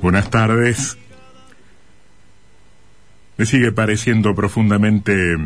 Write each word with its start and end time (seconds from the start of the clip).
Buenas 0.00 0.30
tardes. 0.30 0.96
Me 3.36 3.46
sigue 3.46 3.72
pareciendo 3.72 4.32
profundamente 4.32 5.36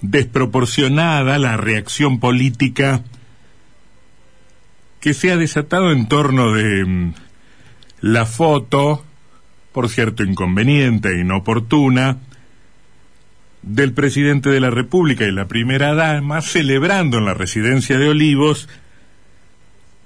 desproporcionada 0.00 1.38
la 1.38 1.56
reacción 1.56 2.20
política 2.20 3.02
que 5.00 5.12
se 5.12 5.32
ha 5.32 5.36
desatado 5.36 5.90
en 5.90 6.06
torno 6.06 6.52
de 6.52 6.84
mm, 6.84 7.14
la 8.00 8.26
foto, 8.26 9.04
por 9.72 9.88
cierto 9.88 10.22
inconveniente 10.22 11.08
e 11.08 11.20
inoportuna, 11.20 12.18
del 13.62 13.92
presidente 13.92 14.50
de 14.50 14.60
la 14.60 14.70
República 14.70 15.24
y 15.24 15.32
la 15.32 15.48
primera 15.48 15.94
dama 15.94 16.42
celebrando 16.42 17.18
en 17.18 17.24
la 17.24 17.34
residencia 17.34 17.98
de 17.98 18.08
Olivos 18.08 18.68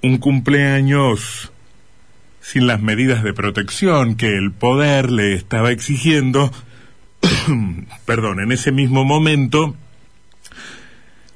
un 0.01 0.17
cumpleaños 0.17 1.52
sin 2.43 2.67
las 2.67 2.81
medidas 2.81 3.23
de 3.23 3.33
protección 3.33 4.15
que 4.15 4.35
el 4.35 4.51
poder 4.51 5.09
le 5.09 5.33
estaba 5.33 5.71
exigiendo, 5.71 6.51
perdón, 8.05 8.41
en 8.41 8.51
ese 8.51 8.73
mismo 8.73 9.05
momento 9.05 9.77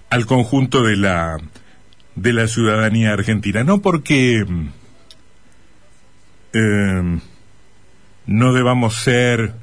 al 0.10 0.26
conjunto 0.26 0.84
de 0.84 0.98
la 0.98 1.38
de 2.16 2.34
la 2.34 2.48
ciudadanía 2.48 3.14
argentina, 3.14 3.64
no 3.64 3.82
porque 3.82 4.46
eh, 6.54 7.20
no 8.26 8.54
debamos 8.54 8.96
ser 8.96 9.54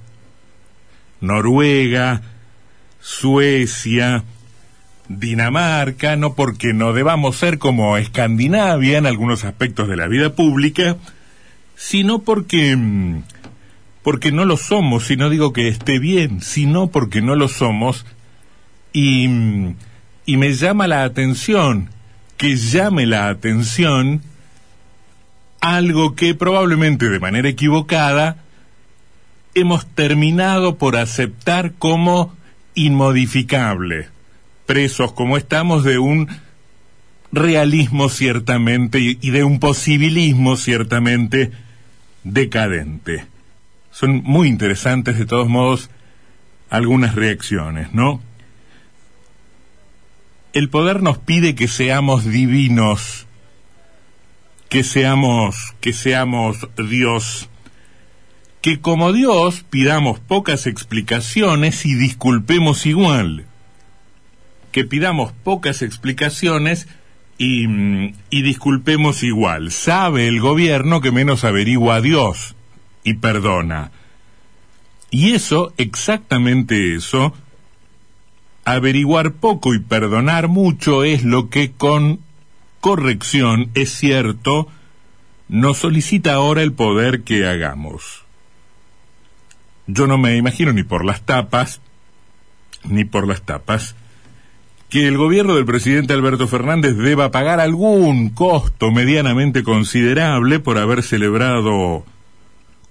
Noruega, 1.20 2.22
Suecia, 3.00 4.24
Dinamarca, 5.08 6.16
no 6.16 6.34
porque 6.34 6.72
no 6.72 6.94
debamos 6.94 7.36
ser 7.36 7.58
como 7.58 7.98
Escandinavia 7.98 8.96
en 8.96 9.06
algunos 9.06 9.44
aspectos 9.44 9.88
de 9.88 9.96
la 9.96 10.06
vida 10.06 10.34
pública, 10.34 10.96
sino 11.76 12.20
porque 12.20 12.76
porque 14.04 14.32
no 14.32 14.44
lo 14.44 14.58
somos, 14.58 15.10
y 15.10 15.16
no 15.16 15.30
digo 15.30 15.54
que 15.54 15.66
esté 15.66 15.98
bien, 15.98 16.42
sino 16.42 16.88
porque 16.88 17.22
no 17.22 17.36
lo 17.36 17.48
somos, 17.48 18.04
y, 18.92 19.24
y 20.26 20.36
me 20.36 20.52
llama 20.52 20.86
la 20.86 21.04
atención, 21.04 21.88
que 22.36 22.54
llame 22.56 23.06
la 23.06 23.30
atención 23.30 24.20
algo 25.62 26.14
que 26.14 26.34
probablemente 26.34 27.08
de 27.08 27.18
manera 27.18 27.48
equivocada 27.48 28.36
hemos 29.54 29.86
terminado 29.86 30.76
por 30.76 30.98
aceptar 30.98 31.72
como 31.72 32.34
inmodificable, 32.74 34.08
presos 34.66 35.12
como 35.12 35.38
estamos 35.38 35.82
de 35.82 35.98
un 35.98 36.28
realismo 37.32 38.10
ciertamente 38.10 38.98
y 39.00 39.30
de 39.30 39.44
un 39.44 39.60
posibilismo 39.60 40.58
ciertamente 40.58 41.52
decadente. 42.24 43.26
Son 43.90 44.22
muy 44.24 44.48
interesantes 44.48 45.18
de 45.18 45.26
todos 45.26 45.48
modos 45.48 45.90
algunas 46.68 47.14
reacciones, 47.14 47.92
¿no? 47.92 48.20
El 50.52 50.68
poder 50.68 51.02
nos 51.02 51.18
pide 51.18 51.54
que 51.54 51.68
seamos 51.68 52.24
divinos, 52.24 53.26
que 54.68 54.82
seamos, 54.82 55.74
que 55.80 55.92
seamos 55.92 56.68
Dios 56.76 57.48
que 58.64 58.80
como 58.80 59.12
Dios 59.12 59.62
pidamos 59.68 60.20
pocas 60.20 60.66
explicaciones 60.66 61.84
y 61.84 61.94
disculpemos 61.96 62.86
igual. 62.86 63.44
Que 64.72 64.86
pidamos 64.86 65.32
pocas 65.32 65.82
explicaciones 65.82 66.88
y, 67.38 67.66
y, 68.30 68.42
disculpemos 68.42 69.22
igual. 69.22 69.70
Sabe 69.72 70.28
el 70.28 70.40
gobierno 70.40 71.00
que 71.00 71.10
menos 71.10 71.44
averigua 71.44 71.96
a 71.96 72.00
Dios 72.00 72.54
y 73.02 73.14
perdona. 73.14 73.90
Y 75.10 75.32
eso, 75.32 75.72
exactamente 75.76 76.94
eso, 76.94 77.34
averiguar 78.64 79.32
poco 79.32 79.74
y 79.74 79.78
perdonar 79.78 80.48
mucho 80.48 81.04
es 81.04 81.22
lo 81.22 81.50
que 81.50 81.72
con 81.72 82.20
corrección, 82.80 83.70
es 83.74 83.90
cierto, 83.96 84.68
nos 85.48 85.78
solicita 85.78 86.34
ahora 86.34 86.62
el 86.62 86.72
poder 86.72 87.22
que 87.22 87.46
hagamos. 87.46 88.24
Yo 89.86 90.06
no 90.06 90.18
me 90.18 90.36
imagino 90.36 90.72
ni 90.72 90.82
por 90.82 91.04
las 91.04 91.22
tapas, 91.22 91.80
ni 92.84 93.04
por 93.04 93.28
las 93.28 93.42
tapas, 93.42 93.94
que 94.94 95.08
el 95.08 95.16
gobierno 95.16 95.56
del 95.56 95.64
presidente 95.64 96.12
Alberto 96.12 96.46
Fernández 96.46 96.96
deba 96.96 97.32
pagar 97.32 97.58
algún 97.58 98.28
costo 98.28 98.92
medianamente 98.92 99.64
considerable 99.64 100.60
por 100.60 100.78
haber 100.78 101.02
celebrado 101.02 102.06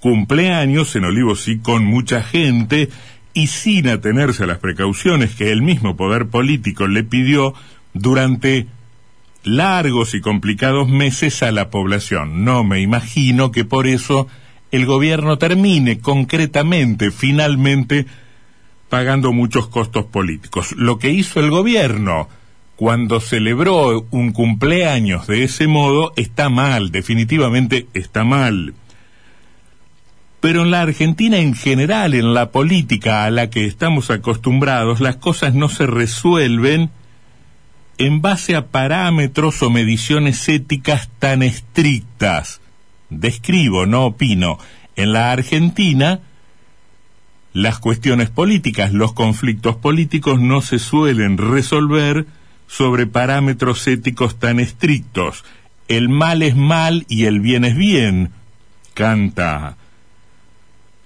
cumpleaños 0.02 0.97
en 0.97 1.06
Olivos 1.06 1.47
y 1.47 1.59
con 1.59 1.86
mucha 1.86 2.22
gente 2.22 2.90
y 3.34 3.47
sin 3.47 3.88
atenerse 3.88 4.44
a 4.44 4.47
las 4.47 4.58
precauciones 4.58 5.34
que 5.34 5.50
el 5.50 5.62
mismo 5.62 5.96
poder 5.96 6.28
político 6.28 6.88
le 6.88 7.06
pidió 7.06 7.53
durante 7.94 8.68
largos 9.46 10.14
y 10.14 10.20
complicados 10.20 10.90
meses 10.90 11.41
a 11.41 11.53
la 11.53 11.70
población. 11.70 12.44
No 12.44 12.66
me 12.66 12.81
imagino 12.81 13.53
que 13.53 13.64
por 13.64 13.88
eso 13.88 14.28
el 14.72 14.85
gobierno 14.85 15.38
termine 15.38 16.00
concretamente, 16.00 17.12
finalmente, 17.12 18.08
pagando 18.94 19.34
muchos 19.34 19.70
costos 19.70 20.06
políticos. 20.06 20.76
Lo 20.78 21.00
que 21.00 21.09
hizo 21.09 21.40
el 21.40 21.50
gobierno 21.50 22.30
cuando 22.76 23.22
celebró 23.22 24.06
un 24.12 24.34
cumpleaños 24.34 25.26
de 25.26 25.44
ese 25.44 25.66
modo 25.66 26.14
está 26.16 26.50
mal, 26.50 26.92
definitivamente 26.92 27.88
está 27.96 28.24
mal. 28.24 28.76
Pero 30.42 30.62
en 30.62 30.70
la 30.70 30.84
Argentina 30.84 31.40
en 31.40 31.56
general, 31.56 32.14
en 32.14 32.36
la 32.36 32.52
política 32.52 33.26
a 33.26 33.32
la 33.32 33.50
que 33.50 33.66
estamos 33.66 34.12
acostumbrados, 34.12 35.00
las 35.00 35.16
cosas 35.16 35.56
no 35.56 35.70
se 35.70 35.88
resuelven 35.88 36.92
en 37.98 38.22
base 38.22 38.56
a 38.56 38.68
parámetros 38.68 39.64
o 39.64 39.72
mediciones 39.72 40.48
éticas 40.48 41.09
tan 41.18 41.42
estrictas 41.42 42.62
describo, 43.09 43.88
no 43.88 44.06
opino, 44.06 44.59
en 44.96 45.14
la 45.14 45.32
Argentina, 45.32 46.20
las 47.53 47.80
cuestiones 47.80 48.30
políticas, 48.30 48.94
los 48.94 49.14
conflictos 49.14 49.75
políticos 49.75 50.41
no 50.41 50.62
se 50.62 50.80
suelen 50.80 51.38
resolver 51.38 52.25
sobre 52.68 53.06
parámetros 53.06 53.88
éticos 53.88 54.40
tan 54.40 54.59
estrictos. 54.59 55.46
El 55.88 56.09
mal 56.09 56.41
es 56.41 56.56
mal 56.56 57.06
y 57.08 57.25
el 57.25 57.40
bien 57.40 57.64
es 57.66 57.75
bien, 57.75 58.31
canta 58.94 59.78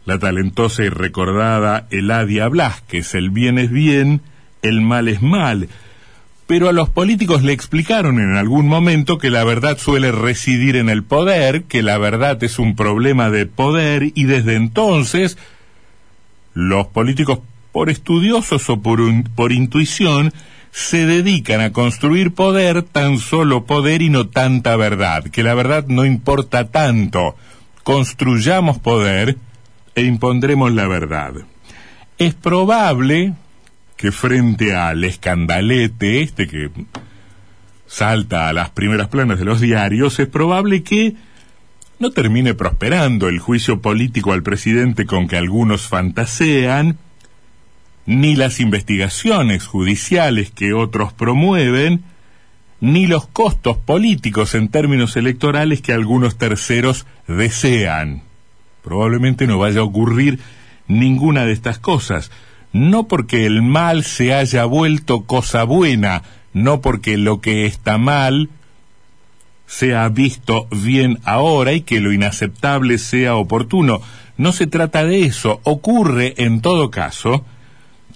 la 0.06 0.18
talentosa 0.20 0.84
y 0.84 0.90
recordada 0.90 1.88
Eladia 1.92 2.48
Blasquez. 2.48 3.14
El 3.14 3.30
bien 3.30 3.58
es 3.58 3.70
bien, 3.70 4.22
el 4.62 4.82
mal 4.82 5.10
es 5.10 5.22
mal 5.22 5.68
pero 6.48 6.70
a 6.70 6.74
los 6.74 6.90
políticos 6.90 7.44
le 7.44 7.52
explicaron 7.52 8.20
en 8.20 8.38
algún 8.38 8.68
momento 8.68 9.18
que 9.18 9.30
la 9.30 9.44
verdad 9.44 9.78
suele 9.78 10.14
residir 10.14 10.78
en 10.78 10.90
el 10.90 11.04
poder, 11.04 11.64
que 11.64 11.84
la 11.84 11.98
verdad 11.98 12.42
es 12.42 12.58
un 12.58 12.76
problema 12.78 13.30
de 13.30 13.46
poder 13.46 14.12
y 14.16 14.24
desde 14.24 14.56
entonces 14.56 15.38
los 16.58 16.88
políticos 16.88 17.40
por 17.72 17.92
estudiosos 17.92 18.68
o 18.72 18.82
por, 18.82 19.00
por 19.36 19.52
intuición 19.52 20.34
se 20.72 21.06
dedican 21.06 21.62
a 21.62 21.72
construir 21.72 22.34
poder, 22.34 22.82
tan 22.82 23.20
solo 23.20 23.66
poder 23.66 24.02
y 24.02 24.10
no 24.10 24.30
tanta 24.30 24.76
verdad, 24.76 25.26
que 25.26 25.44
la 25.44 25.54
verdad 25.54 25.86
no 25.88 26.04
importa 26.04 26.70
tanto. 26.70 27.36
Construyamos 27.84 28.80
poder 28.80 29.38
e 29.94 30.02
impondremos 30.02 30.74
la 30.74 30.88
verdad. 30.88 31.34
Es 32.18 32.34
probable, 32.34 33.36
que 33.96 34.12
frente 34.12 34.76
al 34.76 35.04
escandalete 35.04 36.24
este 36.24 36.48
que 36.48 36.72
salta 37.86 38.50
a 38.50 38.54
las 38.54 38.72
primeras 38.72 39.10
planas 39.10 39.38
de 39.38 39.46
los 39.46 39.62
diarios, 39.62 40.20
es 40.20 40.28
probable 40.28 40.82
que 40.82 41.16
no 42.00 42.12
termine 42.12 42.54
prosperando 42.54 43.28
el 43.28 43.40
juicio 43.40 43.82
político 43.82 44.34
al 44.34 44.44
presidente 44.44 45.06
con 45.06 45.28
que 45.28 45.38
algunos 45.38 45.88
fantasean, 45.88 46.98
ni 48.06 48.36
las 48.36 48.60
investigaciones 48.60 49.66
judiciales 49.66 50.52
que 50.52 50.74
otros 50.74 51.14
promueven, 51.14 52.04
ni 52.80 53.08
los 53.08 53.28
costos 53.28 53.78
políticos 53.78 54.54
en 54.56 54.70
términos 54.70 55.18
electorales 55.18 55.82
que 55.82 55.94
algunos 55.94 56.38
terceros 56.38 57.06
desean. 57.28 58.22
Probablemente 58.84 59.48
no 59.48 59.58
vaya 59.58 59.82
a 59.82 59.84
ocurrir 59.84 60.40
ninguna 60.88 61.46
de 61.46 61.54
estas 61.54 61.80
cosas 61.80 62.32
no 62.74 63.08
porque 63.08 63.46
el 63.46 63.62
mal 63.62 64.04
se 64.04 64.34
haya 64.34 64.66
vuelto 64.66 65.24
cosa 65.24 65.64
buena, 65.64 66.24
no 66.54 66.82
porque 66.82 67.18
lo 67.18 67.42
que 67.42 67.66
está 67.66 67.98
mal 67.98 68.50
sea 69.68 70.10
visto 70.10 70.68
bien 70.72 71.20
ahora 71.24 71.74
y 71.74 71.82
que 71.82 72.00
lo 72.00 72.12
inaceptable 72.12 72.98
sea 72.98 73.36
oportuno. 73.36 74.02
No 74.38 74.54
se 74.54 74.66
trata 74.66 75.04
de 75.04 75.26
eso. 75.26 75.60
Ocurre, 75.64 76.34
en 76.38 76.62
todo 76.62 76.90
caso, 76.90 77.46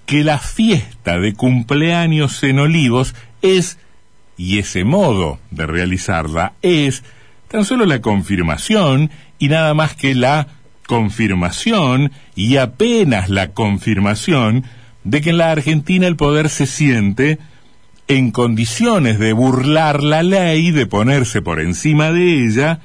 que 0.06 0.24
la 0.24 0.38
fiesta 0.38 1.18
de 1.18 1.34
cumpleaños 1.34 2.42
en 2.42 2.58
Olivos 2.58 3.14
es, 3.42 3.78
y 4.36 4.58
ese 4.58 4.84
modo 4.84 5.38
de 5.50 5.66
realizarla 5.66 6.54
es, 6.62 7.04
tan 7.48 7.64
solo 7.64 7.84
la 7.84 8.00
confirmación 8.00 9.10
y 9.38 9.48
nada 9.48 9.74
más 9.74 9.94
que 9.94 10.14
la 10.14 10.48
confirmación 10.86 12.12
y 12.34 12.56
apenas 12.56 13.28
la 13.28 13.52
confirmación 13.52 14.64
de 15.04 15.20
que 15.20 15.30
en 15.30 15.38
la 15.38 15.50
Argentina 15.50 16.06
el 16.06 16.16
poder 16.16 16.48
se 16.48 16.66
siente 16.66 17.38
en 18.08 18.30
condiciones 18.30 19.18
de 19.18 19.32
burlar 19.32 20.02
la 20.02 20.22
ley, 20.22 20.70
de 20.70 20.86
ponerse 20.86 21.40
por 21.42 21.60
encima 21.60 22.12
de 22.12 22.44
ella, 22.44 22.80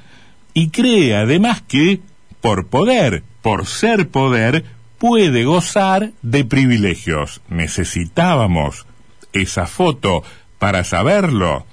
y 0.54 0.70
cree 0.70 1.16
además 1.16 1.62
que, 1.66 2.00
por 2.40 2.66
poder, 2.68 3.22
por 3.42 3.66
ser 3.66 4.08
poder, 4.08 4.64
puede 4.98 5.44
gozar 5.44 6.12
de 6.22 6.44
privilegios. 6.44 7.40
Necesitábamos 7.48 8.86
esa 9.32 9.66
foto 9.66 10.24
para 10.58 10.84
saberlo, 10.84 11.66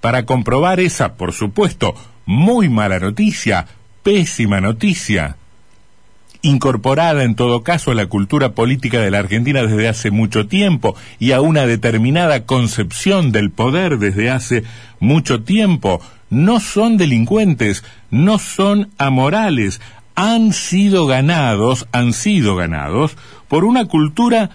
para 0.00 0.24
comprobar 0.26 0.78
esa, 0.78 1.14
por 1.14 1.32
supuesto, 1.32 1.94
muy 2.26 2.68
mala 2.68 3.00
noticia, 3.00 3.66
pésima 4.02 4.60
noticia, 4.60 5.37
incorporada 6.42 7.24
en 7.24 7.34
todo 7.34 7.62
caso 7.62 7.90
a 7.90 7.94
la 7.94 8.06
cultura 8.06 8.52
política 8.52 9.00
de 9.00 9.10
la 9.10 9.18
Argentina 9.18 9.62
desde 9.62 9.88
hace 9.88 10.10
mucho 10.10 10.46
tiempo 10.46 10.94
y 11.18 11.32
a 11.32 11.40
una 11.40 11.66
determinada 11.66 12.46
concepción 12.46 13.32
del 13.32 13.50
poder 13.50 13.98
desde 13.98 14.30
hace 14.30 14.64
mucho 15.00 15.42
tiempo, 15.42 16.00
no 16.30 16.60
son 16.60 16.96
delincuentes, 16.96 17.84
no 18.10 18.38
son 18.38 18.90
amorales, 18.98 19.80
han 20.14 20.52
sido 20.52 21.06
ganados, 21.06 21.86
han 21.92 22.12
sido 22.12 22.56
ganados 22.56 23.16
por 23.48 23.64
una 23.64 23.86
cultura 23.86 24.50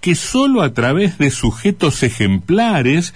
que 0.00 0.14
sólo 0.14 0.62
a 0.62 0.72
través 0.72 1.18
de 1.18 1.30
sujetos 1.30 2.02
ejemplares, 2.02 3.14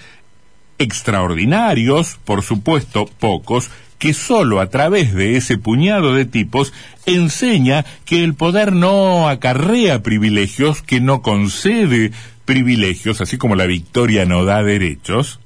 extraordinarios, 0.78 2.18
por 2.24 2.42
supuesto 2.42 3.06
pocos, 3.18 3.70
que 3.98 4.14
sólo 4.14 4.60
a 4.60 4.70
través 4.70 5.14
de 5.14 5.36
ese 5.36 5.58
puñado 5.58 6.14
de 6.14 6.24
tipos 6.24 6.72
enseña 7.06 7.84
que 8.04 8.24
el 8.24 8.34
poder 8.34 8.72
no 8.72 9.28
acarrea 9.28 10.02
privilegios, 10.02 10.82
que 10.82 11.00
no 11.00 11.22
concede 11.22 12.12
privilegios, 12.44 13.20
así 13.20 13.38
como 13.38 13.56
la 13.56 13.66
victoria 13.66 14.24
no 14.24 14.44
da 14.44 14.62
derechos, 14.62 15.40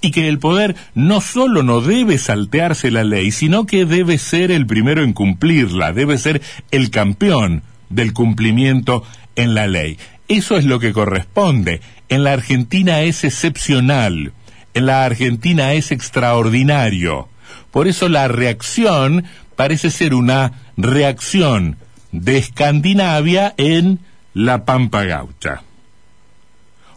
y 0.00 0.10
que 0.10 0.28
el 0.28 0.38
poder 0.38 0.76
no 0.94 1.20
solo 1.20 1.62
no 1.62 1.80
debe 1.80 2.18
saltearse 2.18 2.90
la 2.90 3.04
ley, 3.04 3.30
sino 3.30 3.66
que 3.66 3.86
debe 3.86 4.18
ser 4.18 4.50
el 4.50 4.66
primero 4.66 5.02
en 5.02 5.12
cumplirla, 5.12 5.92
debe 5.92 6.18
ser 6.18 6.42
el 6.70 6.90
campeón 6.90 7.62
del 7.88 8.12
cumplimiento 8.12 9.04
en 9.36 9.54
la 9.54 9.66
ley. 9.66 9.98
Eso 10.28 10.56
es 10.56 10.64
lo 10.64 10.78
que 10.78 10.92
corresponde. 10.92 11.80
En 12.08 12.24
la 12.24 12.32
Argentina 12.32 13.02
es 13.02 13.24
excepcional, 13.24 14.32
en 14.74 14.86
la 14.86 15.04
Argentina 15.04 15.72
es 15.74 15.92
extraordinario. 15.92 17.28
Por 17.70 17.88
eso 17.88 18.08
la 18.08 18.28
reacción 18.28 19.24
parece 19.56 19.90
ser 19.90 20.14
una 20.14 20.52
reacción 20.76 21.76
de 22.10 22.38
Escandinavia 22.38 23.54
en 23.56 24.00
la 24.34 24.64
Pampa 24.64 25.04
Gaucha. 25.04 25.62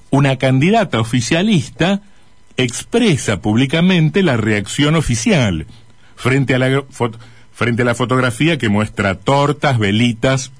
Una 0.09 0.37
candidata 0.37 0.99
oficialista 0.99 2.01
expresa 2.57 3.41
públicamente 3.41 4.23
la 4.23 4.37
reacción 4.37 4.95
oficial 4.95 5.67
frente 6.15 6.55
a 6.55 6.59
la, 6.59 6.83
frente 7.51 7.81
a 7.81 7.85
la 7.85 7.95
fotografía 7.95 8.57
que 8.57 8.69
muestra 8.69 9.15
tortas, 9.15 9.77
velitas 9.77 10.51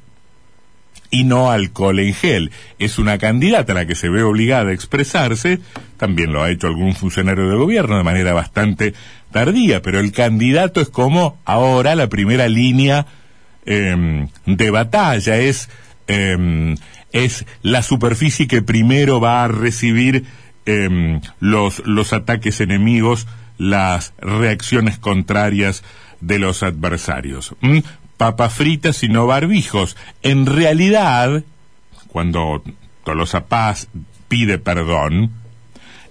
y 1.11 1.23
no 1.23 1.51
alcohol 1.51 1.99
en 1.99 2.13
gel. 2.13 2.51
Es 2.79 2.99
una 2.99 3.17
candidata 3.17 3.73
a 3.73 3.75
la 3.75 3.85
que 3.85 3.95
se 3.95 4.09
ve 4.09 4.23
obligada 4.23 4.69
a 4.69 4.73
expresarse, 4.73 5.59
también 5.97 6.33
lo 6.33 6.43
ha 6.43 6.51
hecho 6.51 6.67
algún 6.67 6.95
funcionario 6.95 7.49
de 7.49 7.55
gobierno 7.55 7.97
de 7.97 8.03
manera 8.03 8.33
bastante 8.33 8.93
tardía, 9.31 9.81
pero 9.81 9.99
el 9.99 10.11
candidato 10.11 10.81
es 10.81 10.89
como 10.89 11.37
ahora 11.45 11.95
la 11.95 12.07
primera 12.07 12.47
línea 12.47 13.05
em, 13.65 14.27
de 14.45 14.69
batalla, 14.69 15.37
es, 15.37 15.69
em, 16.07 16.75
es 17.11 17.45
la 17.61 17.81
superficie 17.81 18.47
que 18.47 18.61
primero 18.61 19.19
va 19.19 19.43
a 19.43 19.47
recibir 19.47 20.25
Em, 20.65 21.21
los, 21.39 21.85
los 21.85 22.11
ataques 22.11 22.59
enemigos, 22.59 23.27
las 23.59 24.13
reacciones 24.17 24.97
contrarias 24.97 25.83
de 26.21 26.39
los 26.39 26.63
adversarios. 26.63 27.55
¿Mm? 27.61 27.79
Papas 28.17 28.53
fritas 28.53 29.03
y 29.03 29.09
no 29.09 29.27
barbijos. 29.27 29.97
En 30.21 30.45
realidad, 30.45 31.43
cuando 32.07 32.63
Tolosa 33.03 33.45
Paz 33.45 33.87
pide 34.27 34.57
perdón, 34.57 35.31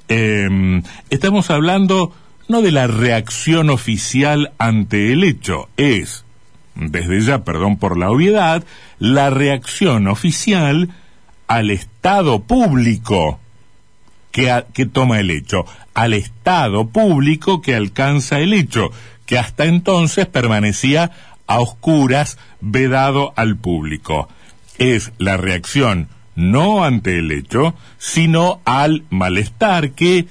em, 0.08 0.82
estamos 1.10 1.50
hablando 1.50 2.12
no 2.48 2.62
de 2.62 2.72
la 2.72 2.86
reacción 2.86 3.70
oficial 3.70 4.52
ante 4.58 5.12
el 5.12 5.24
hecho, 5.24 5.68
es, 5.76 6.24
desde 6.74 7.20
ya, 7.22 7.44
perdón 7.44 7.78
por 7.78 7.98
la 7.98 8.10
obviedad, 8.10 8.64
la 8.98 9.30
reacción 9.30 10.08
oficial 10.08 10.90
al 11.46 11.70
Estado 11.70 12.42
público 12.42 13.40
que, 14.30 14.86
toma 14.92 15.20
el 15.20 15.30
hecho, 15.30 15.64
al 15.94 16.12
Estado 16.12 16.88
público 16.88 17.62
que 17.62 17.74
alcanza 17.74 18.40
el 18.40 18.52
hecho, 18.52 18.90
que 19.26 19.38
hasta 19.38 19.66
entonces 19.66 20.26
permanecía 20.26 21.12
a 21.46 21.60
oscuras, 21.60 22.38
vedado 22.60 23.32
al 23.36 23.56
público. 23.56 24.28
Es 24.78 25.12
la 25.18 25.36
reacción 25.36 26.08
no 26.36 26.84
ante 26.84 27.18
el 27.18 27.30
hecho, 27.30 27.74
sino 27.98 28.60
al 28.64 29.04
malestar 29.10 29.92
que 29.92 30.26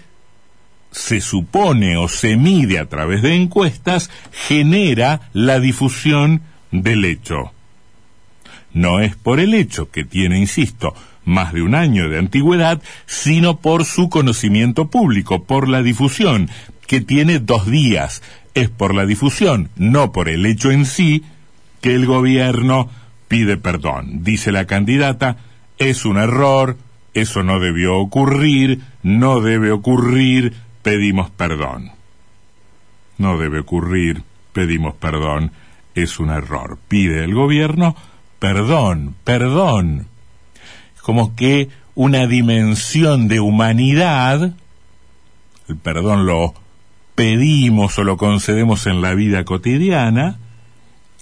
se 0.91 1.21
supone 1.21 1.97
o 1.97 2.07
se 2.07 2.35
mide 2.35 2.77
a 2.79 2.87
través 2.87 3.21
de 3.21 3.35
encuestas, 3.35 4.11
genera 4.31 5.29
la 5.33 5.59
difusión 5.59 6.41
del 6.71 7.05
hecho. 7.05 7.51
No 8.73 8.99
es 8.99 9.15
por 9.15 9.39
el 9.39 9.53
hecho 9.53 9.89
que 9.89 10.03
tiene, 10.03 10.39
insisto, 10.39 10.93
más 11.25 11.53
de 11.53 11.61
un 11.61 11.73
año 11.73 12.09
de 12.09 12.19
antigüedad, 12.19 12.81
sino 13.05 13.57
por 13.57 13.85
su 13.85 14.09
conocimiento 14.09 14.89
público, 14.89 15.43
por 15.43 15.67
la 15.67 15.81
difusión, 15.81 16.49
que 16.85 17.01
tiene 17.01 17.39
dos 17.39 17.65
días. 17.65 18.21
Es 18.53 18.69
por 18.69 18.93
la 18.93 19.05
difusión, 19.05 19.69
no 19.75 20.11
por 20.11 20.29
el 20.29 20.45
hecho 20.45 20.71
en 20.71 20.85
sí, 20.85 21.23
que 21.81 21.95
el 21.95 22.05
gobierno 22.05 22.89
pide 23.27 23.57
perdón. 23.57 24.23
Dice 24.23 24.51
la 24.51 24.65
candidata, 24.65 25.37
es 25.77 26.05
un 26.05 26.17
error, 26.17 26.77
eso 27.13 27.43
no 27.43 27.59
debió 27.59 27.97
ocurrir, 27.97 28.81
no 29.01 29.41
debe 29.41 29.71
ocurrir, 29.71 30.53
pedimos 30.81 31.29
perdón. 31.31 31.91
No 33.17 33.37
debe 33.37 33.59
ocurrir, 33.59 34.23
pedimos 34.53 34.95
perdón, 34.95 35.51
es 35.95 36.19
un 36.19 36.29
error. 36.29 36.77
Pide 36.87 37.23
el 37.23 37.33
gobierno 37.33 37.95
perdón, 38.43 39.15
perdón, 39.23 40.07
como 41.01 41.33
que 41.33 41.69
una 41.95 42.27
dimensión 42.27 43.29
de 43.29 43.39
humanidad, 43.39 44.53
el 45.69 45.77
perdón 45.77 46.25
lo 46.25 46.53
pedimos 47.23 47.97
o 47.97 48.03
lo 48.03 48.17
concedemos 48.17 48.85
en 48.85 49.01
la 49.01 49.13
vida 49.13 49.45
cotidiana, 49.45 50.39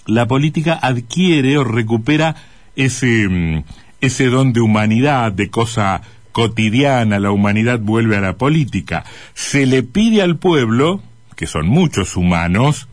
la 0.08 0.26
política 0.26 0.80
adquiere 0.82 1.60
o 1.60 1.64
recupera 1.64 2.36
ese, 2.76 3.30
mm, 3.30 3.64
ese 4.02 4.26
don 4.26 4.52
de 4.52 4.62
humanidad, 4.62 5.32
de 5.32 5.52
cosa 5.52 6.02
cotidiana, 6.32 7.20
la 7.20 7.30
humanidad 7.30 7.78
vuelve 7.80 8.18
a 8.18 8.22
la 8.22 8.34
política. 8.34 9.06
Se 9.36 9.68
le 9.68 9.84
pide 9.84 10.24
al 10.24 10.38
pueblo, 10.38 11.04
que 11.36 11.46
son 11.46 11.68
muchos 11.68 12.18
humanos, 12.18 12.88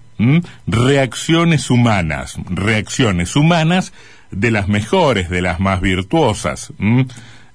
reacciones 0.67 1.71
humanas, 1.71 2.39
reacciones 2.51 3.37
humanas 3.37 3.95
de 4.31 4.51
las 4.51 4.69
mejores, 4.69 5.31
de 5.31 5.41
las 5.41 5.61
más 5.61 5.81
virtuosas. 5.81 6.75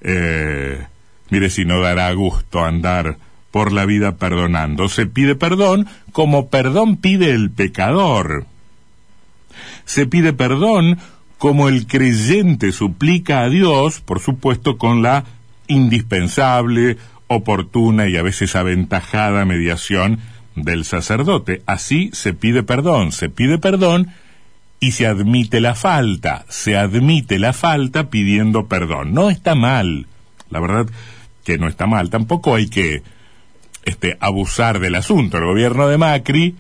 Eh, 0.02 0.84
mire 1.30 1.50
si 1.52 1.64
no 1.64 1.80
dará 1.80 2.12
gusto 2.14 2.66
andar 2.66 3.20
por 3.54 3.72
la 3.72 3.86
vida 3.86 4.16
perdonando. 4.16 4.90
Se 4.90 5.06
pide 5.06 5.36
perdón 5.36 5.88
como 6.12 6.50
perdón 6.50 6.98
pide 6.98 7.30
el 7.30 7.52
pecador. 7.52 8.48
Se 9.86 10.08
pide 10.08 10.34
perdón 10.34 10.98
como 11.38 11.70
el 11.70 11.86
creyente 11.86 12.72
suplica 12.72 13.42
a 13.42 13.50
Dios, 13.50 14.02
por 14.02 14.22
supuesto, 14.22 14.80
con 14.80 15.04
la 15.04 15.26
indispensable, 15.68 16.98
oportuna 17.28 18.08
y 18.08 18.18
a 18.18 18.24
veces 18.24 18.56
aventajada 18.56 19.46
mediación 19.46 20.18
del 20.56 20.84
sacerdote. 20.84 21.62
Así 21.68 22.10
se 22.12 22.34
pide 22.34 22.64
perdón, 22.64 23.12
se 23.12 23.30
pide 23.30 23.60
perdón 23.60 24.14
y 24.80 24.94
se 24.94 25.06
admite 25.06 25.62
la 25.62 25.76
falta, 25.76 26.44
se 26.50 26.76
admite 26.76 27.38
la 27.38 27.54
falta 27.54 28.10
pidiendo 28.10 28.66
perdón. 28.66 29.14
No 29.14 29.30
está 29.30 29.54
mal, 29.54 30.08
la 30.50 30.60
verdad 30.60 30.88
que 31.44 31.60
no 31.60 31.68
está 31.68 31.86
mal, 31.86 32.10
tampoco 32.10 32.56
hay 32.56 32.68
que 32.68 33.04
este, 33.86 34.18
abusar 34.20 34.80
del 34.80 34.96
asunto. 34.96 35.38
El 35.38 35.46
gobierno 35.46 35.88
de 35.88 35.98
Macri 35.98 36.56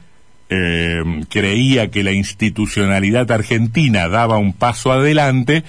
eh, 0.50 1.02
creía 1.30 1.90
que 1.90 2.04
la 2.04 2.12
institucionalidad 2.12 3.32
argentina 3.32 4.08
daba 4.08 4.38
un 4.38 4.54
paso 4.54 4.92
adelante 4.92 5.64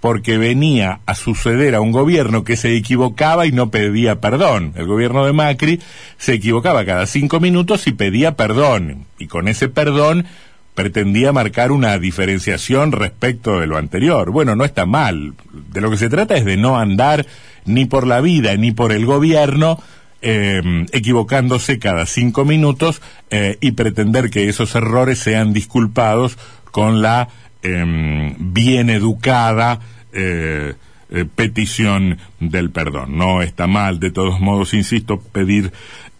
porque 0.00 0.36
venía 0.36 1.00
a 1.06 1.14
suceder 1.14 1.74
a 1.74 1.80
un 1.80 1.90
gobierno 1.90 2.44
que 2.44 2.58
se 2.58 2.76
equivocaba 2.76 3.46
y 3.46 3.52
no 3.52 3.70
pedía 3.70 4.20
perdón. 4.20 4.74
El 4.76 4.86
gobierno 4.86 5.24
de 5.24 5.32
Macri 5.32 5.80
se 6.18 6.34
equivocaba 6.34 6.84
cada 6.84 7.06
cinco 7.06 7.40
minutos 7.40 7.86
y 7.86 7.92
pedía 7.92 8.36
perdón. 8.36 9.06
Y 9.18 9.28
con 9.28 9.48
ese 9.48 9.70
perdón 9.70 10.26
pretendía 10.74 11.32
marcar 11.32 11.72
una 11.72 11.98
diferenciación 11.98 12.92
respecto 12.92 13.60
de 13.60 13.66
lo 13.66 13.78
anterior. 13.78 14.30
Bueno, 14.30 14.56
no 14.56 14.64
está 14.64 14.84
mal. 14.84 15.34
De 15.72 15.80
lo 15.80 15.90
que 15.90 15.96
se 15.96 16.10
trata 16.10 16.36
es 16.36 16.44
de 16.44 16.58
no 16.58 16.78
andar 16.78 17.24
ni 17.64 17.86
por 17.86 18.06
la 18.06 18.20
vida 18.20 18.54
ni 18.56 18.72
por 18.72 18.92
el 18.92 19.06
gobierno 19.06 19.78
em, 20.26 20.86
equivocándose 20.92 21.78
cada 21.78 22.06
cinco 22.06 22.46
minutos 22.46 23.02
eh, 23.30 23.58
y 23.60 23.72
pretender 23.72 24.30
que 24.30 24.48
esos 24.48 24.74
errores 24.74 25.18
sean 25.18 25.52
disculpados 25.52 26.38
con 26.70 27.02
la 27.02 27.28
em, 27.62 28.34
bien 28.38 28.88
educada 28.88 29.80
eh, 30.14 30.72
eh, 31.10 31.26
petición 31.26 32.16
del 32.40 32.70
perdón. 32.70 33.18
No 33.18 33.42
está 33.42 33.66
mal, 33.66 34.00
de 34.00 34.10
todos 34.10 34.40
modos, 34.40 34.72
insisto, 34.72 35.20
pedir 35.20 35.72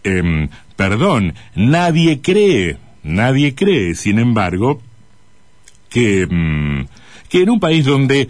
em, 0.03 0.49
perdón. 0.75 1.33
Nadie 1.55 2.21
cree, 2.21 2.77
nadie 3.01 3.55
cree, 3.55 3.95
sin 3.95 4.19
embargo, 4.19 4.83
que, 5.89 6.27
que 7.27 7.41
en 7.41 7.49
un 7.49 7.59
país 7.59 7.85
donde 7.85 8.29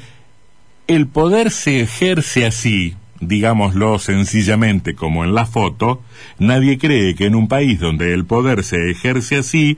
el 0.88 1.08
poder 1.08 1.51
se 1.51 1.82
ejerce 1.82 2.46
así, 2.46 2.96
digámoslo 3.27 4.00
sencillamente 4.00 4.96
como 4.96 5.24
en 5.24 5.34
la 5.34 5.46
foto, 5.46 6.01
nadie 6.39 6.77
cree 6.77 7.15
que 7.15 7.25
en 7.25 7.36
un 7.36 7.48
país 7.48 7.79
donde 7.79 8.13
el 8.13 8.25
poder 8.25 8.63
se 8.63 8.91
ejerce 8.91 9.38
así, 9.38 9.77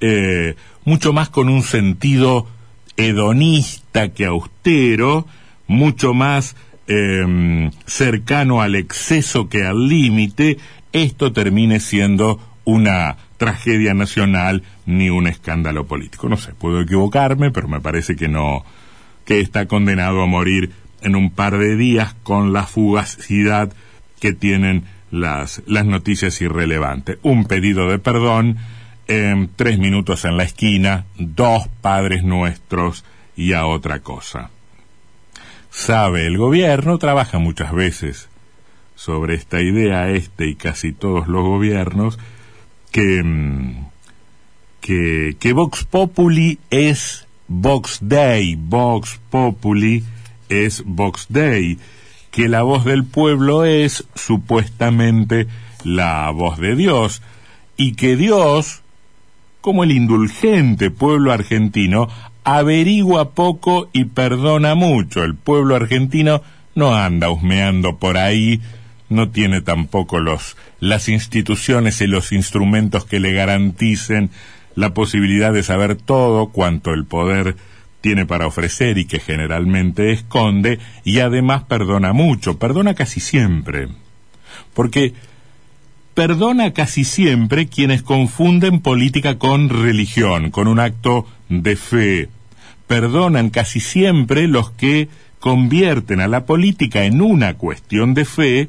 eh, 0.00 0.54
mucho 0.84 1.12
más 1.12 1.28
con 1.28 1.48
un 1.48 1.62
sentido 1.62 2.46
hedonista 2.96 4.10
que 4.10 4.26
austero, 4.26 5.26
mucho 5.66 6.14
más 6.14 6.56
em, 6.86 7.70
cercano 7.86 8.60
al 8.60 8.74
exceso 8.74 9.48
que 9.48 9.64
al 9.64 9.88
límite, 9.88 10.58
esto 10.92 11.32
termine 11.32 11.80
siendo 11.80 12.40
una 12.64 13.16
tragedia 13.36 13.94
nacional 13.94 14.62
ni 14.86 15.10
un 15.10 15.26
escándalo 15.26 15.86
político. 15.86 16.28
No 16.28 16.36
sé, 16.36 16.52
puedo 16.54 16.80
equivocarme, 16.80 17.50
pero 17.50 17.68
me 17.68 17.80
parece 17.80 18.16
que 18.16 18.28
no, 18.28 18.64
que 19.24 19.40
está 19.40 19.66
condenado 19.66 20.22
a 20.22 20.26
morir 20.26 20.70
en 21.04 21.14
un 21.14 21.30
par 21.30 21.58
de 21.58 21.76
días 21.76 22.14
con 22.22 22.52
la 22.52 22.64
fugacidad 22.64 23.72
que 24.18 24.32
tienen 24.32 24.84
las, 25.10 25.62
las 25.66 25.84
noticias 25.84 26.40
irrelevantes. 26.40 27.18
Un 27.22 27.44
pedido 27.44 27.88
de 27.88 27.98
perdón, 27.98 28.56
en 29.06 29.50
tres 29.54 29.78
minutos 29.78 30.24
en 30.24 30.36
la 30.36 30.44
esquina, 30.44 31.04
dos 31.16 31.68
padres 31.80 32.24
nuestros 32.24 33.04
y 33.36 33.52
a 33.52 33.66
otra 33.66 34.00
cosa. 34.00 34.50
Sabe, 35.70 36.26
el 36.26 36.38
gobierno 36.38 36.98
trabaja 36.98 37.38
muchas 37.38 37.72
veces 37.72 38.28
sobre 38.94 39.34
esta 39.34 39.60
idea, 39.60 40.08
este 40.10 40.46
y 40.46 40.54
casi 40.54 40.92
todos 40.92 41.28
los 41.28 41.42
gobiernos, 41.44 42.18
que, 42.92 43.22
mm, 43.22 43.86
que, 44.80 45.36
que 45.38 45.52
Vox 45.52 45.84
Populi 45.84 46.60
es 46.70 47.26
Vox 47.48 47.98
Day, 48.00 48.56
Vox 48.56 49.20
Populi 49.30 50.04
es 50.48 50.82
Vox 50.84 51.26
Day, 51.28 51.78
que 52.30 52.48
la 52.48 52.62
voz 52.62 52.84
del 52.84 53.04
pueblo 53.04 53.64
es 53.64 54.04
supuestamente 54.14 55.46
la 55.84 56.30
voz 56.30 56.58
de 56.58 56.76
Dios, 56.76 57.22
y 57.76 57.94
que 57.94 58.16
Dios, 58.16 58.82
como 59.60 59.84
el 59.84 59.92
indulgente 59.92 60.90
pueblo 60.90 61.32
argentino, 61.32 62.08
averigua 62.44 63.30
poco 63.30 63.88
y 63.92 64.04
perdona 64.04 64.74
mucho. 64.74 65.24
El 65.24 65.34
pueblo 65.34 65.74
argentino 65.74 66.42
no 66.74 66.94
anda 66.94 67.30
husmeando 67.30 67.96
por 67.96 68.18
ahí, 68.18 68.60
no 69.08 69.30
tiene 69.30 69.60
tampoco 69.60 70.18
los, 70.18 70.56
las 70.80 71.08
instituciones 71.08 72.00
y 72.00 72.06
los 72.06 72.32
instrumentos 72.32 73.04
que 73.04 73.20
le 73.20 73.32
garanticen 73.32 74.30
la 74.74 74.92
posibilidad 74.92 75.52
de 75.52 75.62
saber 75.62 75.96
todo 75.96 76.48
cuanto 76.48 76.92
el 76.92 77.04
poder 77.04 77.56
tiene 78.04 78.26
para 78.26 78.46
ofrecer 78.46 78.98
y 78.98 79.06
que 79.06 79.18
generalmente 79.18 80.12
esconde, 80.12 80.78
y 81.04 81.20
además 81.20 81.62
perdona 81.62 82.12
mucho, 82.12 82.58
perdona 82.58 82.92
casi 82.92 83.18
siempre. 83.18 83.88
Porque 84.74 85.14
perdona 86.12 86.74
casi 86.74 87.04
siempre 87.04 87.66
quienes 87.66 88.02
confunden 88.02 88.80
política 88.80 89.38
con 89.38 89.70
religión, 89.70 90.50
con 90.50 90.68
un 90.68 90.80
acto 90.80 91.26
de 91.48 91.76
fe. 91.76 92.28
Perdonan 92.86 93.48
casi 93.48 93.80
siempre 93.80 94.48
los 94.48 94.70
que 94.72 95.08
convierten 95.40 96.20
a 96.20 96.28
la 96.28 96.44
política 96.44 97.06
en 97.06 97.22
una 97.22 97.54
cuestión 97.54 98.12
de 98.12 98.26
fe 98.26 98.68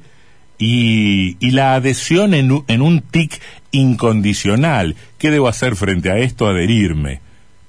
y, 0.58 1.36
la 1.42 1.76
adhesión 1.76 2.34
en, 2.34 2.64
en 2.70 2.82
un 2.82 3.02
tic 3.02 3.42
incondicional. 3.74 4.96
¿Qué 5.18 5.30
debo 5.30 5.50
hacer 5.50 5.76
frente 5.76 6.10
a 6.10 6.20
esto? 6.20 6.48
Adherirme. 6.48 7.25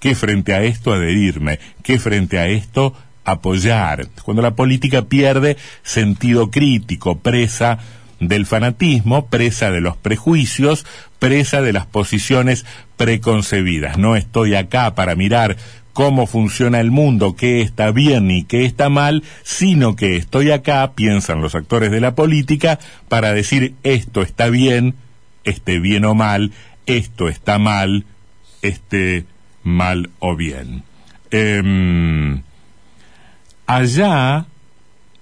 ¿Qué 0.06 0.14
frente 0.14 0.54
a 0.54 0.62
esto? 0.62 0.92
Adherirme. 0.92 1.58
¿Qué 1.82 1.98
frente 1.98 2.38
a 2.38 2.46
esto? 2.46 2.94
Apoyar. 3.24 4.06
Cuando 4.22 4.40
la 4.40 4.54
política 4.54 5.02
pierde 5.02 5.56
sentido 5.82 6.48
crítico, 6.52 7.18
presa 7.18 7.80
del 8.20 8.46
fanatismo, 8.46 9.26
presa 9.26 9.72
de 9.72 9.80
los 9.80 9.96
prejuicios, 9.96 10.86
presa 11.18 11.60
de 11.60 11.72
las 11.72 11.86
posiciones 11.86 12.64
preconcebidas. 12.96 13.98
No 13.98 14.14
estoy 14.14 14.54
acá 14.54 14.94
para 14.94 15.16
mirar 15.16 15.56
cómo 15.92 16.28
funciona 16.28 16.78
el 16.78 16.92
mundo, 16.92 17.34
qué 17.34 17.60
está 17.60 17.90
bien 17.90 18.30
y 18.30 18.44
qué 18.44 18.64
está 18.64 18.88
mal, 18.88 19.24
sino 19.42 19.96
que 19.96 20.14
estoy 20.14 20.52
acá, 20.52 20.92
piensan 20.94 21.42
los 21.42 21.56
actores 21.56 21.90
de 21.90 22.00
la 22.00 22.14
política, 22.14 22.78
para 23.08 23.32
decir 23.32 23.74
esto 23.82 24.22
está 24.22 24.50
bien, 24.50 24.94
esté 25.42 25.80
bien 25.80 26.04
o 26.04 26.14
mal, 26.14 26.52
esto 26.86 27.28
está 27.28 27.58
mal, 27.58 28.04
esté 28.62 29.24
mal 29.66 30.10
o 30.20 30.36
bien. 30.36 30.84
Em, 31.30 32.42
allá, 33.66 34.46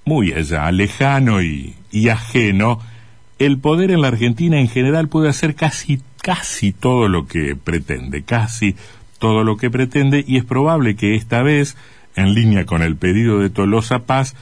muy 0.05 0.33
allá, 0.33 0.71
lejano 0.71 1.43
y, 1.43 1.75
y 1.91 2.11
ajeno, 2.11 2.79
el 3.39 3.59
poder 3.59 3.91
en 3.91 4.03
la 4.03 4.09
Argentina 4.09 4.61
en 4.61 4.69
general 4.69 5.09
puede 5.09 5.31
hacer 5.31 5.55
casi, 5.55 6.03
casi 6.23 6.73
todo 6.73 7.09
lo 7.09 7.27
que 7.27 7.57
pretende, 7.57 8.23
casi 8.23 8.77
todo 9.19 9.45
lo 9.45 9.57
que 9.57 9.71
pretende, 9.71 10.23
y 10.27 10.37
es 10.37 10.45
probable 10.45 10.95
que 10.95 11.15
esta 11.15 11.43
vez, 11.43 11.77
en 12.15 12.35
línea 12.35 12.67
con 12.67 12.83
el 12.83 12.97
pedido 12.97 13.41
de 13.41 13.49
Tolosa 13.49 14.01
Paz, 14.01 14.37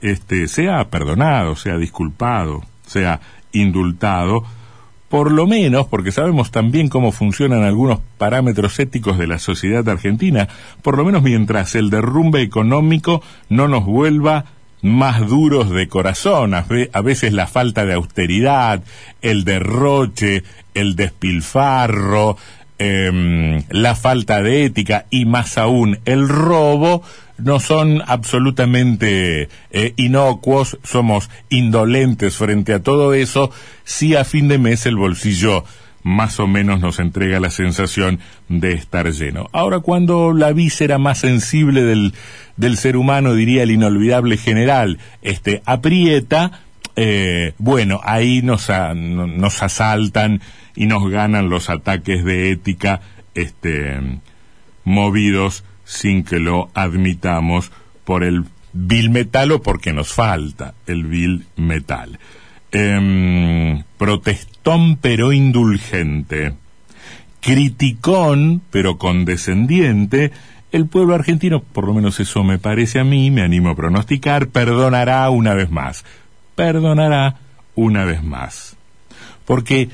este, 0.00 0.48
sea 0.48 0.88
perdonado, 0.88 1.56
sea 1.56 1.76
disculpado, 1.76 2.64
sea 2.86 3.20
indultado, 3.52 4.44
por 5.16 5.32
lo 5.32 5.46
menos, 5.46 5.86
porque 5.86 6.12
sabemos 6.12 6.50
también 6.50 6.90
cómo 6.90 7.10
funcionan 7.10 7.62
algunos 7.62 8.00
parámetros 8.18 8.78
éticos 8.78 9.16
de 9.16 9.26
la 9.26 9.38
sociedad 9.38 9.88
argentina, 9.88 10.46
por 10.82 10.98
lo 10.98 11.06
menos 11.06 11.22
mientras 11.22 11.74
el 11.74 11.88
derrumbe 11.88 12.42
económico 12.42 13.22
no 13.48 13.66
nos 13.66 13.86
vuelva 13.86 14.44
más 14.82 15.26
duros 15.26 15.70
de 15.70 15.88
corazón, 15.88 16.52
a 16.52 17.00
veces 17.00 17.32
la 17.32 17.46
falta 17.46 17.86
de 17.86 17.94
austeridad, 17.94 18.82
el 19.22 19.44
derroche, 19.44 20.44
el 20.74 20.96
despilfarro, 20.96 22.36
em, 22.78 23.62
la 23.70 23.94
falta 23.94 24.42
de 24.42 24.64
ética 24.64 25.06
y 25.10 25.24
más 25.24 25.58
aún 25.58 25.98
el 26.04 26.28
robo, 26.28 27.02
no 27.38 27.60
son 27.60 28.02
absolutamente 28.06 29.48
eh, 29.70 29.92
inocuos, 29.96 30.78
somos 30.82 31.30
indolentes 31.50 32.36
frente 32.36 32.72
a 32.72 32.82
todo 32.82 33.14
eso, 33.14 33.50
si 33.84 34.16
a 34.16 34.24
fin 34.24 34.48
de 34.48 34.58
mes 34.58 34.86
el 34.86 34.96
bolsillo 34.96 35.64
más 36.06 36.38
o 36.38 36.46
menos 36.46 36.80
nos 36.80 37.00
entrega 37.00 37.40
la 37.40 37.50
sensación 37.50 38.20
de 38.48 38.74
estar 38.74 39.10
lleno. 39.10 39.48
Ahora, 39.52 39.80
cuando 39.80 40.32
la 40.32 40.52
víscera 40.52 40.98
más 40.98 41.18
sensible 41.18 41.82
del, 41.82 42.14
del 42.56 42.76
ser 42.76 42.96
humano, 42.96 43.34
diría 43.34 43.64
el 43.64 43.72
inolvidable 43.72 44.36
general, 44.36 44.98
este, 45.22 45.62
aprieta, 45.66 46.60
eh, 46.96 47.52
bueno, 47.58 48.00
ahí 48.02 48.40
nos, 48.42 48.70
nos 48.70 49.62
asaltan 49.62 50.40
y 50.74 50.86
nos 50.86 51.08
ganan 51.10 51.50
los 51.50 51.68
ataques 51.68 52.24
de 52.24 52.50
ética, 52.50 53.00
este, 53.34 54.00
movidos 54.84 55.64
sin 55.84 56.24
que 56.24 56.38
lo 56.38 56.70
admitamos 56.74 57.70
por 58.04 58.24
el 58.24 58.44
vil 58.72 59.10
metal 59.10 59.52
o 59.52 59.62
porque 59.62 59.92
nos 59.92 60.12
falta 60.12 60.74
el 60.86 61.04
vil 61.04 61.46
metal. 61.56 62.18
Em, 62.72 63.82
protestón 63.96 64.96
pero 64.96 65.32
indulgente, 65.32 66.54
criticón 67.40 68.62
pero 68.70 68.98
condescendiente, 68.98 70.32
el 70.72 70.86
pueblo 70.86 71.14
argentino, 71.14 71.62
por 71.62 71.86
lo 71.86 71.94
menos 71.94 72.20
eso 72.20 72.42
me 72.42 72.58
parece 72.58 72.98
a 72.98 73.04
mí, 73.04 73.30
me 73.30 73.42
animo 73.42 73.70
a 73.70 73.76
pronosticar, 73.76 74.48
perdonará 74.48 75.30
una 75.30 75.54
vez 75.54 75.70
más, 75.70 76.04
perdonará 76.56 77.36
una 77.76 78.04
vez 78.04 78.24
más. 78.24 78.76
Porque 79.44 79.88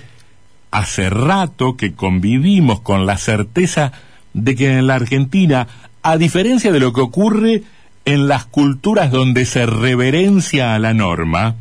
hace 0.71 1.11
rato 1.11 1.77
que 1.77 1.93
convivimos 1.93 2.81
con 2.81 3.05
la 3.05 3.19
certeza 3.19 3.93
de 4.33 4.57
que 4.57 4.79
en 4.79 4.87
la 4.87 4.95
Argentina, 4.95 5.69
a 6.03 6.17
diferencia 6.17 6.73
de 6.73 6.81
lo 6.81 6.95
que 6.95 7.03
ocurre 7.03 7.63
en 8.07 8.29
las 8.29 8.47
culturas 8.47 9.11
donde 9.11 9.45
se 9.45 9.67
reverencia 9.67 10.75
a 10.75 10.79
la 10.79 10.95
norma, 10.95 11.57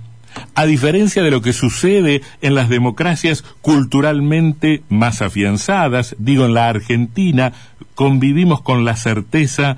A 0.55 0.65
diferencia 0.65 1.23
de 1.23 1.31
lo 1.31 1.41
que 1.41 1.51
sucede 1.51 2.21
en 2.41 2.55
las 2.55 2.69
democracias 2.69 3.43
culturalmente 3.61 4.81
más 4.89 5.21
afianzadas, 5.21 6.15
digo 6.19 6.45
en 6.45 6.53
la 6.53 6.69
Argentina, 6.69 7.51
convivimos 7.95 8.61
con 8.61 8.85
la 8.85 8.95
certeza 8.95 9.77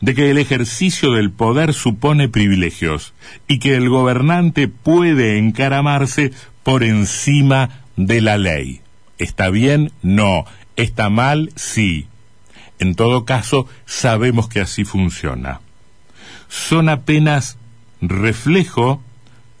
de 0.00 0.14
que 0.14 0.30
el 0.30 0.38
ejercicio 0.38 1.12
del 1.12 1.30
poder 1.30 1.72
supone 1.72 2.28
privilegios 2.28 3.14
y 3.48 3.58
que 3.58 3.74
el 3.74 3.88
gobernante 3.88 4.68
puede 4.68 5.38
encaramarse 5.38 6.32
por 6.62 6.82
encima 6.82 7.70
de 7.96 8.20
la 8.20 8.38
ley. 8.38 8.80
¿Está 9.18 9.50
bien? 9.50 9.92
No. 10.02 10.44
¿Está 10.76 11.08
mal? 11.08 11.52
Sí. 11.54 12.08
En 12.78 12.94
todo 12.94 13.24
caso, 13.24 13.68
sabemos 13.86 14.48
que 14.48 14.60
así 14.60 14.84
funciona. 14.84 15.60
Son 16.48 16.88
apenas 16.88 17.56
reflejo, 18.00 19.02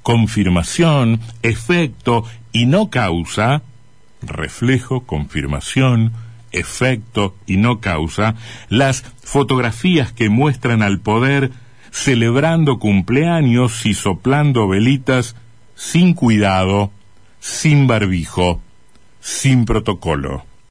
confirmación, 0.02 1.20
efecto 1.42 2.24
y 2.52 2.66
no 2.66 2.90
causa, 2.90 3.62
reflejo, 4.22 5.04
confirmación, 5.04 6.12
efecto 6.58 7.36
y 7.46 7.56
no 7.56 7.80
causa, 7.80 8.34
las 8.68 9.02
fotografías 9.22 10.12
que 10.12 10.28
muestran 10.28 10.82
al 10.82 11.00
poder 11.00 11.50
celebrando 11.90 12.78
cumpleaños 12.78 13.86
y 13.86 13.94
soplando 13.94 14.66
velitas 14.66 15.36
sin 15.74 16.14
cuidado, 16.14 16.90
sin 17.40 17.86
barbijo, 17.86 18.60
sin 19.20 19.64
protocolo. 19.64 20.44